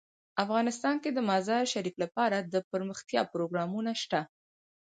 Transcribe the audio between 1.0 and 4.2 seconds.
کې د مزارشریف لپاره دپرمختیا پروګرامونه شته.